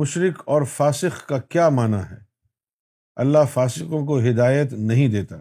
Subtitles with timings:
[0.00, 2.16] مشرق اور فاسق کا کیا معنی ہے
[3.22, 5.36] اللہ فاسقوں کو ہدایت نہیں دیتا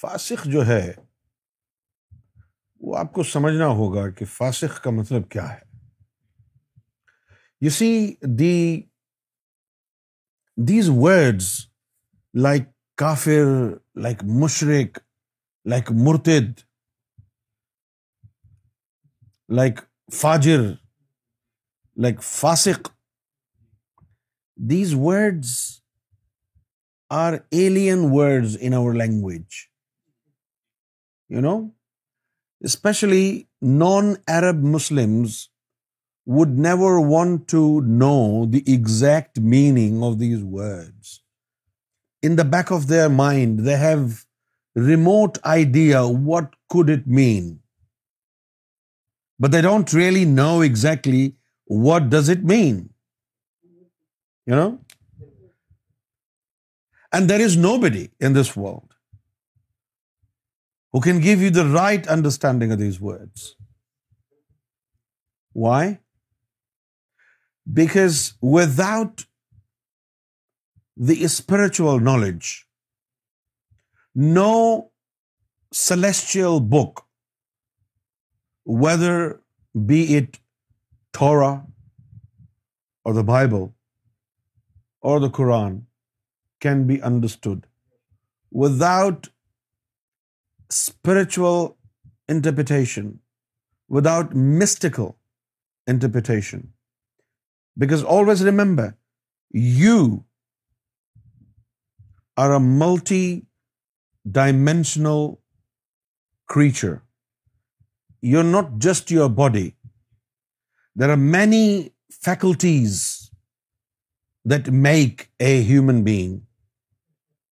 [0.00, 0.92] فاسق جو ہے
[2.82, 5.58] وہ آپ کو سمجھنا ہوگا کہ فاسق کا مطلب کیا ہے
[7.66, 7.88] یسی
[10.68, 11.48] دیز ورڈز
[12.42, 12.68] لائک
[13.02, 13.48] کافر
[14.02, 14.98] لائک مشرق
[15.70, 16.58] لائک مرتد
[19.56, 19.80] لائک
[20.12, 20.60] فاجر
[22.02, 22.88] لائک فاسق
[24.70, 25.52] these words
[27.18, 29.44] are alien words in our language
[31.34, 31.54] you know
[32.70, 33.24] especially
[33.78, 35.20] non Arab Muslim
[36.38, 37.62] would never want to
[37.98, 38.14] know
[38.52, 40.96] the exact meaning of these word
[42.26, 44.06] in the back of their mind they have
[44.88, 47.56] remote idea what could it mean
[49.44, 51.20] but they don't really know exactly
[51.88, 52.80] what does it mean,
[54.50, 54.70] you know?
[57.16, 58.94] And there is nobody in this world
[60.94, 63.48] who can give you the right understanding of these words.
[65.64, 65.82] Why?
[67.80, 68.22] Because
[68.56, 69.26] without
[71.10, 72.52] the spiritual knowledge,
[74.40, 74.50] no
[75.86, 76.96] celestial book
[78.84, 79.16] whether
[79.90, 80.38] be it
[81.18, 81.58] Torah
[83.04, 83.66] or the Bible
[85.00, 85.72] or the Quran
[86.66, 87.60] can be understood
[88.62, 89.20] without
[90.78, 91.60] spiritual
[92.28, 93.06] interpretation,
[93.98, 95.10] without mystical
[95.86, 96.66] interpretation.
[97.76, 98.96] Because always remember,
[99.82, 100.24] you
[102.36, 105.40] are a multi-dimensional
[106.56, 106.98] creature
[108.20, 109.66] you're not just your body.
[110.94, 111.64] There are many
[112.26, 113.32] faculties
[114.54, 116.40] that make a human being.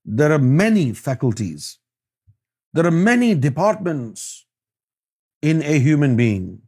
[0.05, 1.69] There are many faculties.
[2.73, 4.47] There are many departments
[5.41, 6.62] in a human being.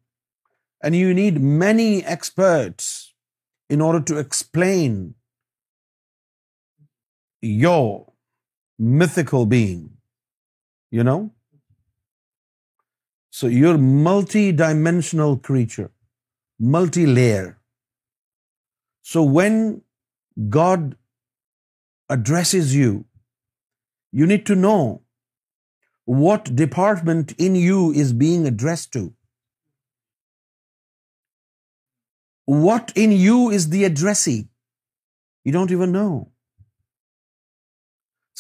[0.83, 3.15] And you need many experts
[3.69, 5.15] in order to explain
[7.41, 7.87] your
[8.79, 9.91] mythical being,
[10.91, 11.23] you know?
[13.37, 15.91] So you're multi-dimensional creature,
[16.75, 17.49] multi-layer.
[19.13, 19.55] So when
[20.57, 20.97] God
[22.17, 22.91] addresses you,
[24.21, 24.81] you need to know
[26.27, 29.03] what department in you is being addressed to.
[32.67, 34.43] What in you is the addressee?
[35.43, 36.13] You don't even know.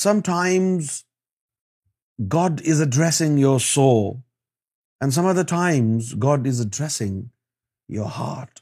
[0.04, 0.91] Sometimes
[2.37, 4.20] God is addressing your soul
[5.04, 7.15] and some other times, God is addressing
[7.94, 8.60] your heart.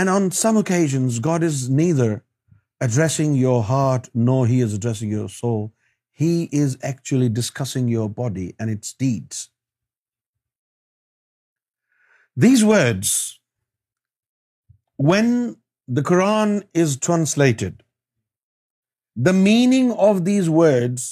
[0.00, 2.08] And on some occasions, God is neither
[2.86, 5.62] addressing your heart, nor He is addressing your soul.
[6.24, 6.32] He
[6.62, 9.40] is actually discussing your body and its deeds.
[12.46, 13.16] These words,
[15.12, 15.34] when
[15.98, 17.80] the Quran is translated,
[19.30, 21.10] the meaning of these words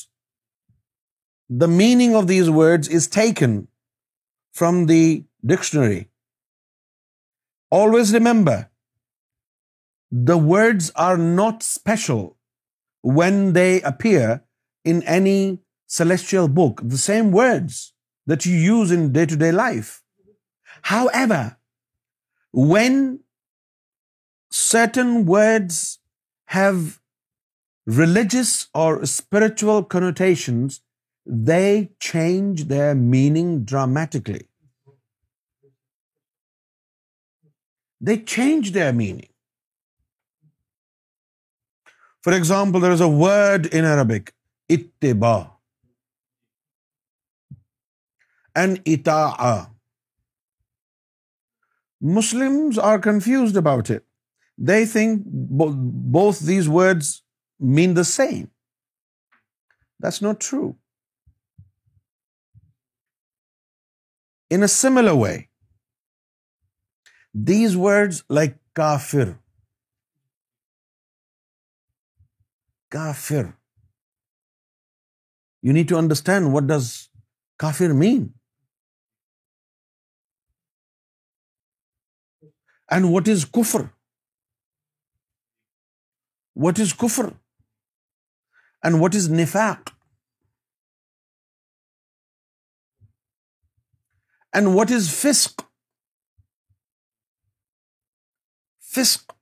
[1.51, 3.55] the meaning of these words is taken
[4.59, 6.09] from the dictionary.
[7.79, 8.71] Always remember,
[10.29, 12.37] the words are not special
[13.19, 14.45] when they appear
[14.85, 17.95] in any celestial book, the same words
[18.27, 20.03] that you use in day-to-day life.
[20.83, 21.57] However,
[22.53, 22.95] when
[24.51, 25.99] certain words
[26.59, 27.01] have
[27.87, 30.79] religious or spiritual connotations,
[31.47, 31.65] they
[32.13, 32.75] change the
[33.11, 34.41] meaning dramatically
[38.07, 39.29] they change the meaning
[42.25, 44.31] for example there is a word in Arabic
[44.77, 45.33] Utba
[48.61, 49.19] and اتا
[52.17, 52.59] Muslim
[52.91, 54.03] are confused about it
[54.69, 55.23] they think
[56.13, 57.13] both these words
[57.77, 58.45] mean the same
[60.09, 60.71] this not true
[64.53, 65.37] a similar way
[67.49, 69.31] these word like کافر
[72.97, 73.45] کافر
[75.67, 76.91] you need to understand what does
[77.65, 78.27] کافر mean
[82.97, 83.85] and what is کفر
[86.67, 87.29] what is کفر
[88.85, 89.99] and what is نفیکٹ
[94.59, 95.61] and what is فسک
[98.95, 99.33] فسک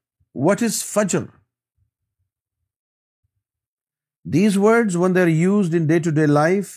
[0.46, 1.20] what is فجر
[4.32, 6.72] these words when they are used in day to day life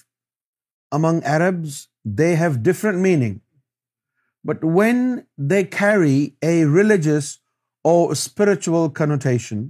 [0.97, 1.75] among Arabs
[2.17, 3.37] they have different meaning
[4.47, 5.03] but when
[5.49, 7.33] they carry a religious
[7.91, 9.67] or spiritual connotation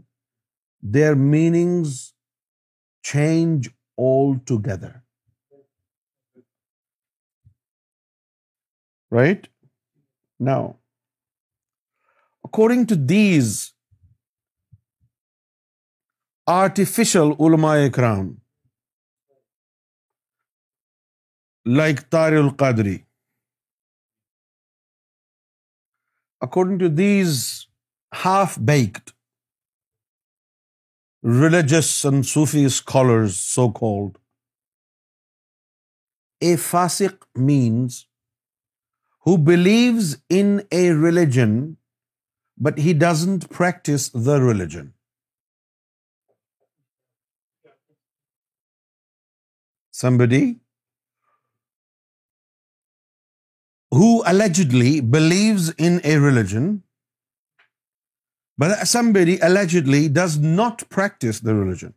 [1.08, 1.98] or meanings
[3.12, 3.68] change
[4.08, 4.90] all together
[9.18, 9.48] right
[10.46, 10.68] now
[12.44, 13.48] according to these
[16.52, 18.26] artificial علما اکرام
[21.78, 22.96] like Tahir Alqadri
[26.48, 27.42] according to these
[28.24, 29.10] half baked
[31.42, 34.18] religious and Sufi scholars so called
[36.46, 38.04] a فاسک means
[39.30, 41.54] who believes in a religion,
[42.68, 44.88] but he doesn't practice the religion.
[50.02, 50.42] Somebody
[54.00, 56.68] who allegedly believes in a religion,
[58.58, 61.94] but somebody allegedly does not practice the religion.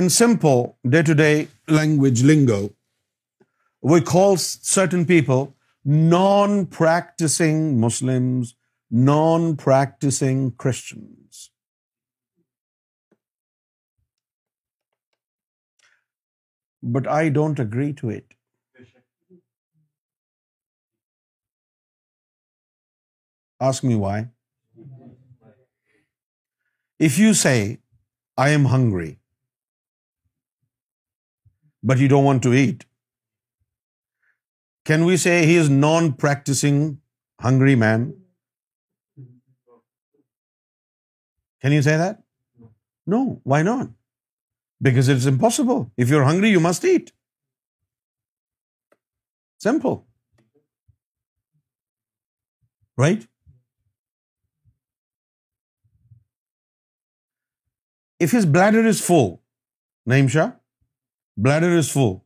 [0.00, 0.58] In simple
[0.94, 1.48] day-to-day
[1.80, 2.58] language lingo,
[3.82, 4.36] we call
[4.78, 5.46] certain people
[5.84, 8.56] non-practicing Muslims,
[8.90, 11.50] non-practicing Christians.
[16.82, 18.26] But I don't agree to it.
[23.60, 24.28] Ask me why.
[26.98, 27.78] If you say,
[28.36, 29.18] I am hungry,
[31.82, 32.76] but you don't want to eat,
[34.88, 36.76] can we say he is non-practicing
[37.46, 38.08] hungry man?
[41.64, 42.20] Can you say that?
[43.14, 43.20] No.
[43.52, 43.90] Why not?
[44.88, 45.80] Because it's impossible.
[46.04, 47.10] If you're hungry, you must eat.
[49.64, 49.96] Simple.
[53.04, 53.26] Right?
[58.28, 59.28] If his bladder is full,
[60.14, 60.48] Naeem Shah,
[61.44, 62.16] bladder is full,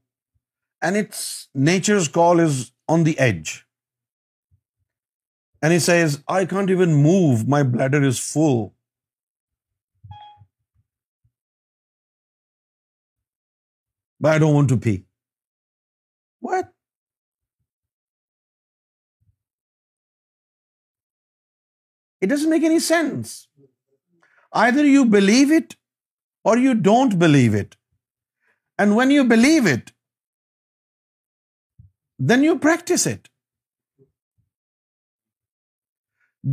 [0.89, 1.27] and its
[1.69, 2.61] nature's call is
[2.97, 3.53] on the edge.
[5.67, 8.59] And he says, I can't even move, my bladder is full.
[14.21, 14.99] But I don't want to pee.
[16.49, 16.75] What?
[22.21, 23.33] It doesn't make any sense.
[24.65, 25.75] Either you believe it
[26.45, 27.75] or you don't believe it.
[28.79, 29.91] And when you believe it,
[32.31, 33.29] then you practice it.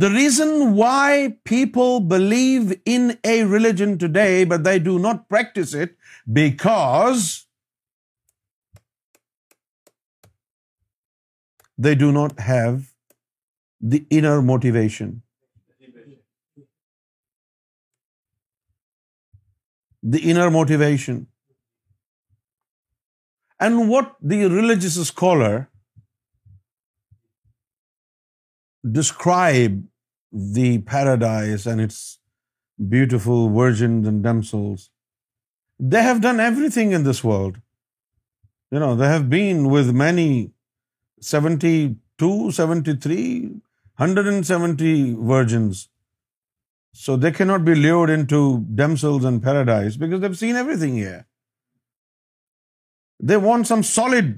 [0.02, 1.04] The reason why
[1.52, 5.96] people believe in a religion today, but they do not practice it,
[6.42, 7.24] because
[11.88, 12.78] they do not have
[13.94, 15.12] the inner motivation.
[20.16, 21.18] The inner motivation.
[23.64, 25.54] And what the religious scholar
[28.98, 29.74] describe
[30.58, 31.98] the paradise and its
[32.94, 34.86] beautiful virgins and damsels,
[35.78, 37.60] they have done everything in this world.
[38.72, 40.50] You know, they have been with many 72,
[42.24, 43.32] 73,
[44.04, 44.92] 170
[45.34, 45.88] virgins.
[47.00, 48.38] So they cannot be lured into
[48.80, 51.18] damsels and paradise because they've seen everything here.
[53.28, 54.28] They want some solid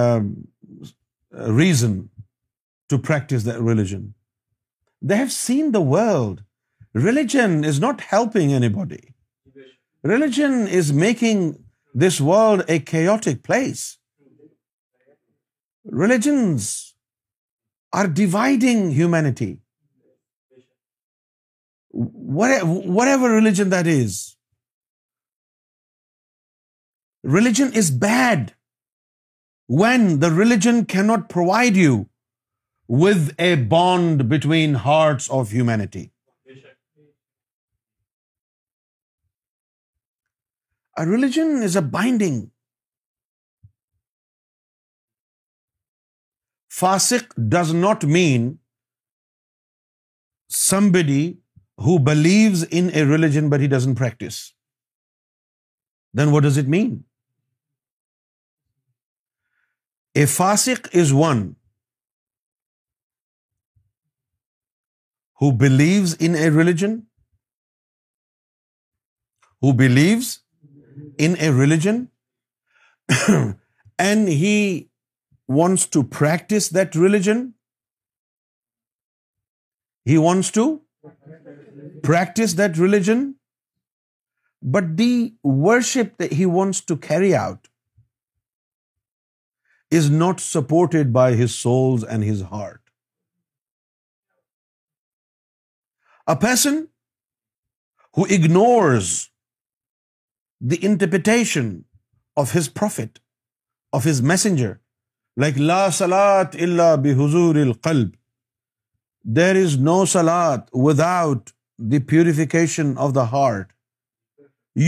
[0.00, 0.26] um,
[1.60, 1.96] reason
[2.90, 4.02] to practice that religion.
[5.02, 6.44] They have seen the world.
[7.08, 9.02] Religion is not helping anybody.
[10.14, 11.46] Religion is making
[12.04, 13.84] this world a chaotic place.
[16.04, 16.70] Religions
[17.92, 19.52] are dividing humanity.
[22.40, 24.24] Whatever religion that is,
[27.36, 28.52] Religion is bad
[29.82, 31.94] when the religion cannot provide you
[33.04, 36.10] with a bond between hearts of humanity.
[40.96, 42.50] A religion is a binding.
[46.78, 48.58] Fasiq does not mean
[50.48, 51.38] somebody
[51.78, 54.54] who believes in a religion but he doesn't practice.
[56.14, 56.96] Then what does it mean?
[60.20, 61.40] A fasiq is one
[65.42, 66.96] who believes in a religion,
[74.08, 74.52] and he
[75.60, 77.46] wants to practice that religion.
[84.76, 85.10] But the
[85.68, 87.56] worship that he wants to carry out
[89.96, 92.80] is not supported by his soul and his heart
[96.30, 96.76] a person
[98.18, 99.08] who ignores
[100.70, 101.70] the interpretation
[102.40, 103.18] of his prophet
[103.98, 104.72] of his messenger
[105.40, 108.08] like لا سلاد اللہ حضور القلب
[109.36, 111.50] there is no salad without
[111.92, 113.72] the purification of the heart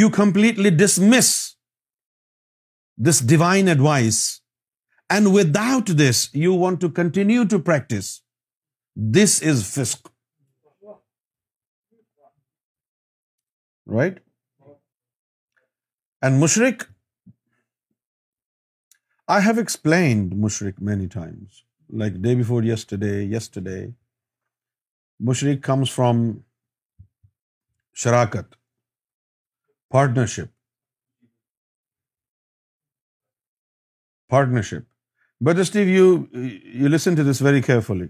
[0.00, 1.30] you completely dismiss
[3.09, 4.23] this divine advice
[5.14, 5.26] and
[5.61, 8.09] without this you want to continue to practice
[9.14, 10.09] this is فسک
[13.95, 14.19] right
[16.25, 16.83] and مشرق
[19.37, 21.61] I have explained مشرق many times
[22.02, 23.11] like day before yesterday
[23.71, 23.79] yesterday
[25.29, 26.21] مشرق comes from
[28.02, 28.55] شراکت
[29.95, 30.55] partnership
[34.31, 34.88] partnership
[35.47, 36.09] but Steve you
[36.80, 38.04] you listen to this very carefully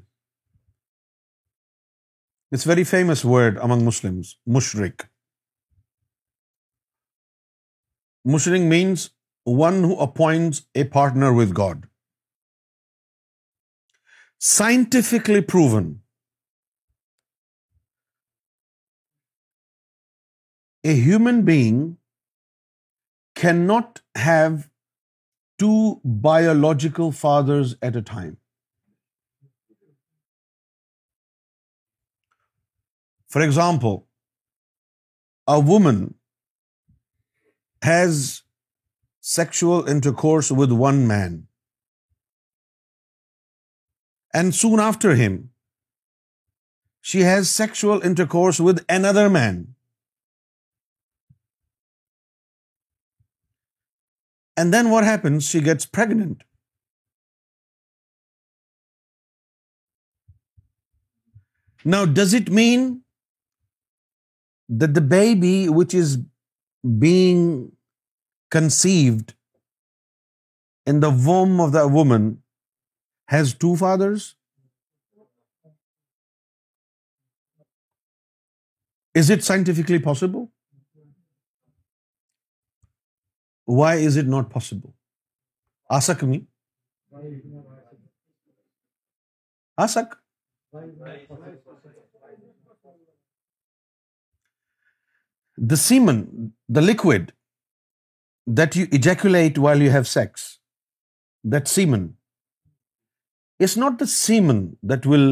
[2.54, 4.18] it's very famous word among Muslim
[4.54, 5.02] مشرق
[8.32, 9.08] مشرق means
[9.60, 11.87] one who appoint a partner with God
[14.49, 15.92] scientifically proven
[20.88, 21.90] a human being
[23.40, 24.50] can not have
[25.62, 25.80] two
[26.28, 28.37] biological fathers at a time.
[33.35, 33.99] For example,
[35.57, 35.99] a woman
[37.88, 38.23] has
[39.35, 41.37] sexual intercourse with one man,
[44.40, 45.38] and soon after him,
[47.12, 49.69] she has sexual intercourse with another man.
[54.61, 55.50] And then what happens?
[55.52, 56.47] She gets pregnant.
[61.92, 62.88] Now, does it mean
[64.83, 66.12] that the baby which is
[67.04, 67.40] being
[68.57, 69.35] conceived
[70.92, 72.30] in the womb of the woman
[73.37, 74.30] has two fathers?
[79.25, 80.49] Is it scientifically possible?
[83.78, 84.92] Why is it not possible?
[85.97, 86.38] Ask me.
[89.85, 90.16] Ask.
[95.73, 96.25] The semen,
[96.80, 97.35] the liquid
[98.61, 100.49] that you ejaculate while you have sex,
[101.54, 102.09] that semen,
[103.59, 104.62] it's not the semen
[104.95, 105.30] that will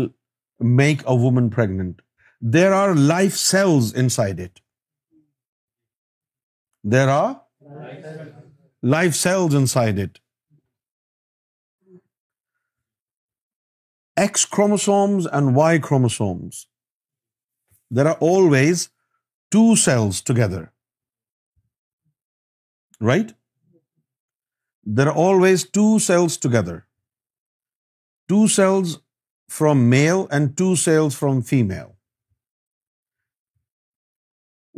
[0.81, 2.07] make a woman pregnant.
[2.59, 4.65] There are life cells inside it.
[6.97, 7.37] There are
[8.97, 10.19] life cells inside it.
[14.27, 16.65] X chromosomes and Y chromosomes.
[17.99, 18.89] There are always
[19.57, 20.63] two cells together,
[23.13, 23.35] right?
[24.99, 26.79] There are always two cells together.
[28.33, 28.99] Two cells
[29.61, 31.95] from male and two cells from female.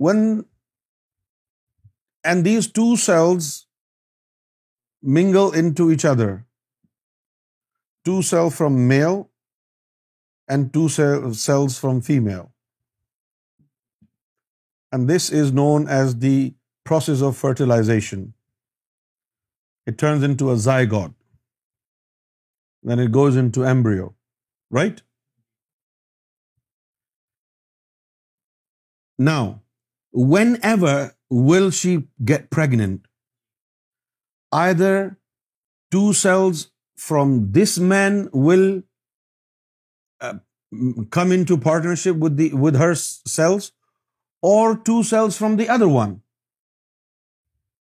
[0.07, 0.31] When
[2.25, 3.51] and these two cells
[5.19, 6.31] mingle into each other.
[8.05, 9.19] Two cells from male
[10.55, 12.49] and two cells from female.
[14.93, 16.37] And this is known as the
[16.85, 18.25] process of fertilization.
[19.93, 21.15] It turns into a zygote.
[22.91, 24.13] Then it goes into embryo,
[24.81, 25.03] right?
[29.33, 29.47] Now,
[30.35, 31.93] whenever will she
[32.25, 33.07] get pregnant?
[34.53, 35.17] Either
[35.91, 38.83] two cells from this man will
[40.21, 40.35] uh,
[41.11, 43.73] come into partnership with her cells,
[44.43, 46.23] or two cells from the other one.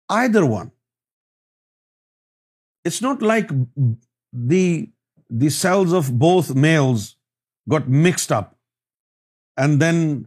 [0.09, 0.73] Either one.
[2.85, 3.51] It's not like
[4.33, 7.17] the cells of both males
[7.69, 8.57] got mixed up
[9.57, 10.27] and then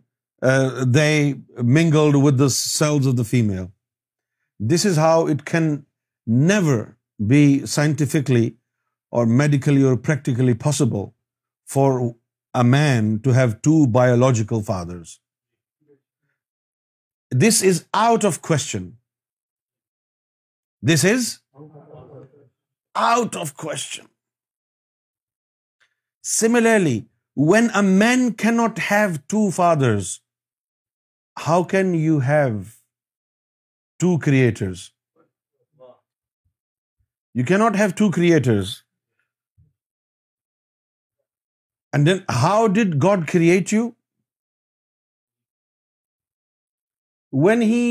[0.50, 1.36] uh, they
[1.78, 3.66] mingled with the cells of the female.
[4.74, 5.66] This is how it can
[6.54, 6.78] never
[7.34, 8.56] be scientifically
[9.12, 11.14] or medically or practically possible
[11.74, 12.16] for
[12.62, 15.20] a man to have two biological fathers.
[17.44, 18.90] This is out of question.
[20.92, 21.30] This is
[22.96, 24.10] out of question.
[26.32, 26.98] Similarly,
[27.36, 30.18] when a man cannot have two fathers,
[31.44, 32.58] how can you have
[34.04, 34.82] two creators?
[37.40, 38.72] You cannot have two creators.
[41.96, 43.84] And then how did God create you?
[47.48, 47.84] When He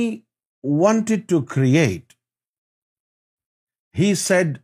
[0.84, 2.16] wanted to create,
[4.00, 4.58] He said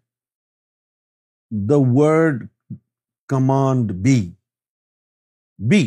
[1.73, 2.49] the word
[3.35, 4.19] command be.
[5.75, 5.87] Be.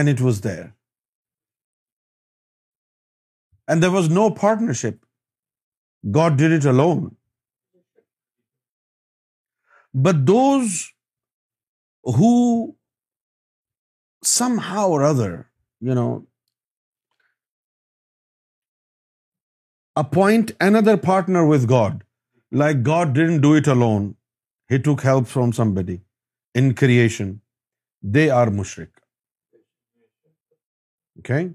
[0.00, 0.64] And it was there.
[3.68, 4.98] And there was no partnership.
[6.16, 7.04] God did it alone.
[10.06, 10.76] But those
[12.18, 12.32] who
[14.32, 15.30] somehow or other,
[20.00, 22.00] appoint another partner with God,
[22.62, 24.08] like God didn't do it alone,
[24.74, 26.00] He took help from somebody
[26.62, 27.30] in creation,
[28.18, 28.90] they are mushrik.
[31.20, 31.46] Okay?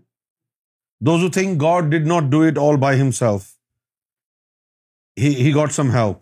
[1.08, 3.44] Does you think God did not do it all by himself
[5.22, 6.18] he got some help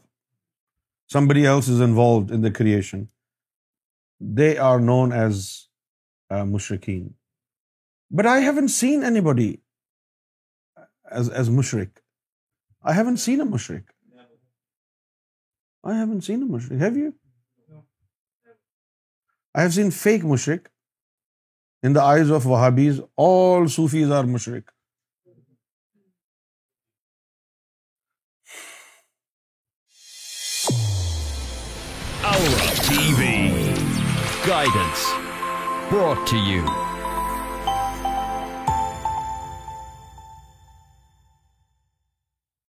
[1.13, 3.03] somebody hills is involved in the creation
[4.37, 5.43] they are known as
[6.53, 7.07] مشرقین
[8.17, 9.49] but I have and seen anybody
[11.15, 11.99] as as مشرق
[12.87, 13.91] I haven't seen a مشرق
[15.83, 17.09] I haven't seen a مشرق have you
[19.53, 20.77] I have seen fake مشرق
[21.83, 24.71] in the eyes of Wahhabis all Sufis are مشرق
[36.51, 36.88] you